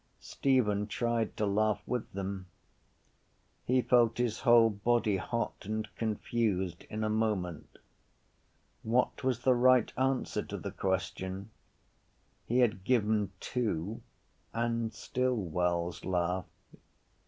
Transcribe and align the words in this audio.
Stephen 0.19 0.87
tried 0.87 1.37
to 1.37 1.45
laugh 1.45 1.79
with 1.85 2.11
them. 2.11 2.47
He 3.65 3.83
felt 3.83 4.17
his 4.17 4.39
whole 4.39 4.71
body 4.71 5.17
hot 5.17 5.63
and 5.65 5.87
confused 5.95 6.85
in 6.89 7.03
a 7.03 7.07
moment. 7.09 7.77
What 8.81 9.23
was 9.23 9.41
the 9.43 9.53
right 9.53 9.93
answer 9.99 10.41
to 10.41 10.57
the 10.57 10.71
question? 10.71 11.51
He 12.47 12.61
had 12.61 12.83
given 12.83 13.31
two 13.39 14.01
and 14.55 14.91
still 14.91 15.35
Wells 15.35 16.03
laughed. 16.03 16.77